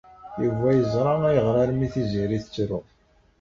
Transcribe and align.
Yuba 0.43 0.67
yeẓra 0.77 1.13
ayɣer 1.29 1.55
armi 1.63 1.87
Tiziri 1.93 2.37
tettru. 2.43 2.79